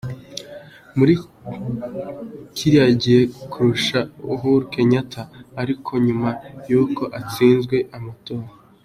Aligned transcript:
muri 0.97 1.13
kiriya 2.55 2.87
gihe 3.01 3.21
kurusha 3.51 3.99
Uhuru 4.33 4.61
Kenyatta 4.71 5.21
ariko 5.61 5.91
nyuma 6.05 6.29
yuko 6.69 7.03
atsinzwe 7.19 7.77
amatora. 7.97 8.47